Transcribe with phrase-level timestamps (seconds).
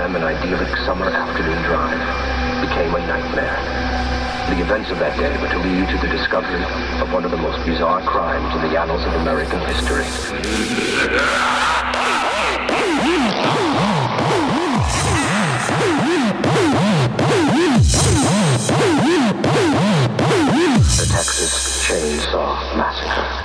[0.00, 2.00] them an idyllic summer afternoon drive
[2.62, 3.60] became a nightmare.
[4.48, 6.64] The events of that day were to lead to the discovery
[7.02, 10.04] of one of the most bizarre crimes in the annals of American history.
[20.96, 23.39] The Texas Chainsaw Massacre.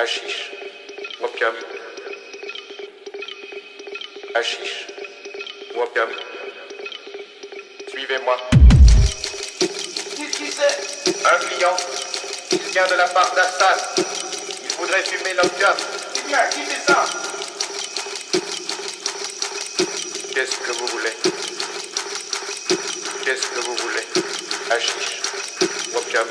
[0.00, 0.50] Hachiche.
[1.20, 1.54] Wapcam.
[4.34, 4.86] Hachiche.
[5.76, 6.08] Wapcam.
[7.90, 8.36] Suivez-moi.
[10.16, 11.76] Qu'est-ce qu'il sait Un client.
[12.52, 14.06] Il vient de la part d'Assad.
[14.64, 15.76] Il voudrait fumer l'opium.
[16.16, 17.04] Eh bien, quittez ça?
[20.34, 21.12] Qu'est-ce que vous voulez?
[23.22, 24.06] Qu'est-ce que vous voulez?
[24.70, 25.20] Hachiche.
[25.92, 26.26] Wapcam.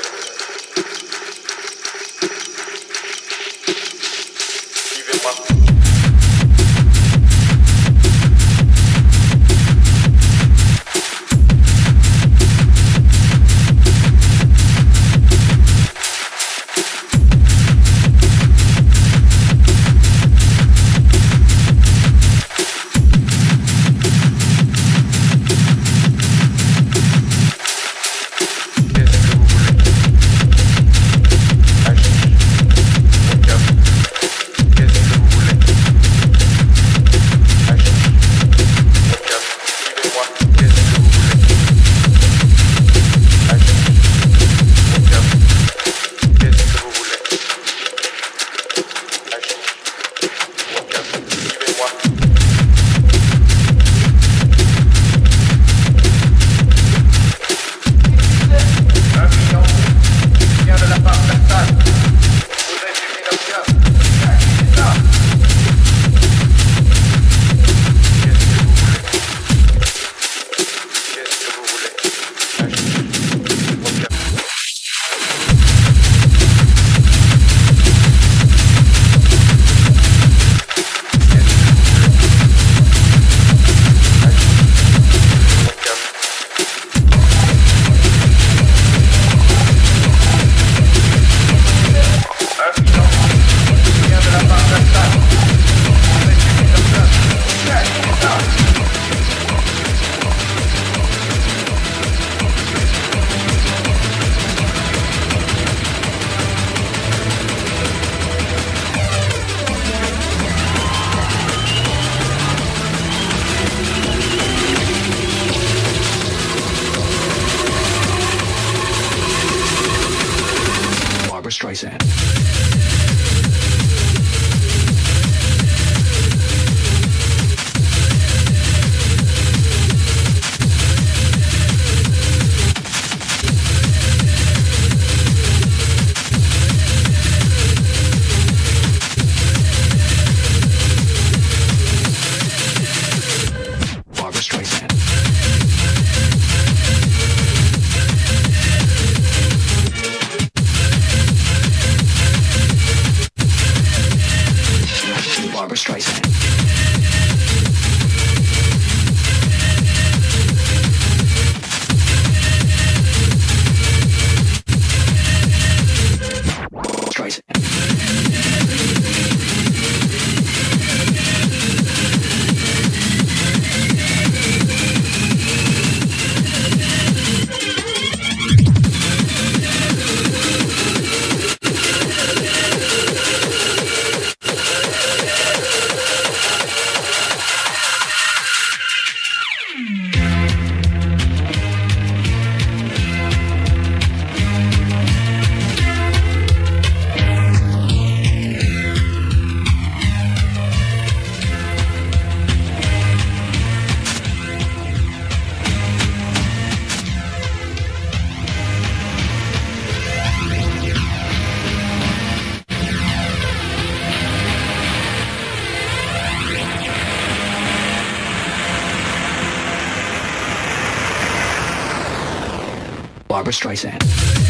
[223.40, 224.49] Barbra Streisand.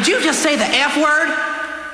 [0.00, 1.28] Did you just say the F word?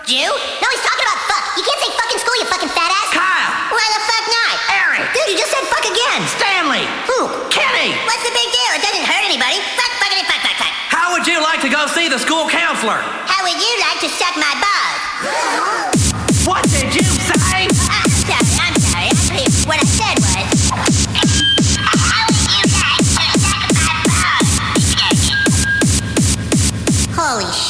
[0.06, 0.30] Jew?
[0.30, 1.42] No, he's talking about fuck.
[1.58, 3.10] You can't say fucking school, you fucking fat ass.
[3.10, 3.50] Kyle!
[3.74, 4.54] Why the fuck not?
[4.78, 5.02] Eric!
[5.10, 6.22] Dude, you just said fuck again.
[6.38, 6.86] Stanley!
[7.10, 7.26] Who?
[7.50, 7.98] Kenny!
[8.06, 8.70] What's the big deal?
[8.78, 9.58] It doesn't hurt anybody.
[9.74, 10.74] Fuck, fuckity, fuck, fuck, fuck.
[10.86, 13.02] How would you like to go see the school counselor?
[13.26, 16.14] How would you like to suck my balls?
[16.46, 17.65] What did you say?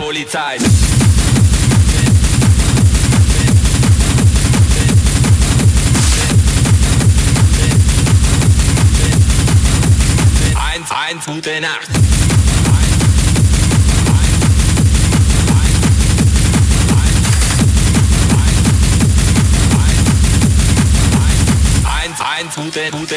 [0.00, 0.56] Polizei.
[10.56, 11.88] Eins, eins, gute Nacht.
[21.84, 23.16] Eins, eins, gute, gute.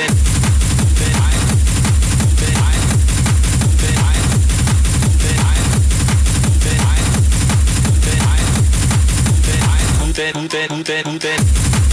[10.16, 11.30] Gute, gute, gute, gute.
[11.30, 11.93] Einfall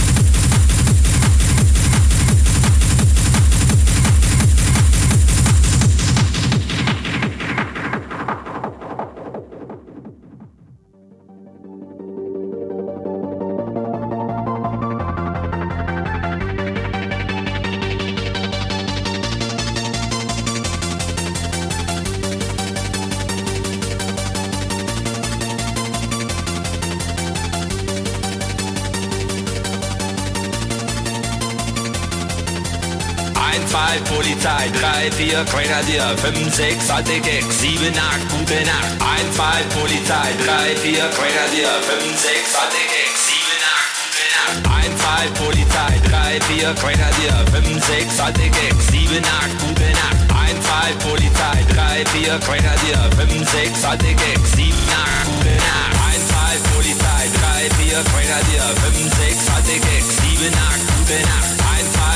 [35.01, 39.01] 3, 4 Grenadier, 5, 6 alte Gags, 7, 8, gute Nacht.
[39.01, 44.61] Einfall Polizei, 3, 4 Grenadier, 5, 6 alte Gags, 7, 8, gute Nacht.
[44.69, 50.21] Einfall Polizei, 3, 4 Grenadier, 5, 6 alte Gags, 7, 8, gute Nacht.
[50.37, 55.97] Einfall Polizei, 3, 4 Grenadier, 5, 6 alte Gags, 7, 8, gute Nacht.
[56.13, 61.50] Einfall Polizei, 3, 4 Grenadier, 5, 6 alte Gags, 7, 8, gute Nacht.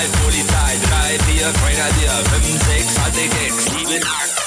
[0.05, 4.45] Einfall Polizei, 3, 4 Grenadier, 5, 6 alte Gags, 7, 8,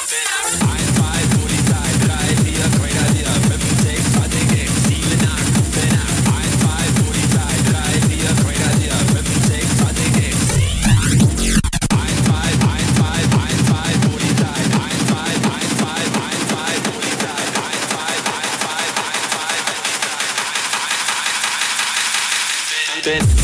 [23.10, 23.37] gute